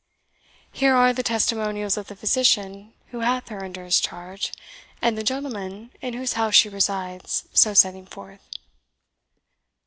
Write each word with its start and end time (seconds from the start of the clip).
Here 0.71 0.95
are 0.95 1.13
the 1.13 1.21
testimonials 1.21 1.95
of 1.95 2.07
the 2.07 2.15
physician 2.15 2.93
who 3.09 3.19
hath 3.19 3.49
her 3.49 3.63
under 3.63 3.85
his 3.85 3.99
charge, 3.99 4.51
and 4.99 5.15
the 5.15 5.21
gentleman 5.23 5.91
in 6.01 6.15
whose 6.15 6.33
house 6.33 6.55
she 6.55 6.69
resides, 6.69 7.47
so 7.53 7.75
setting 7.75 8.07
forth." 8.07 8.41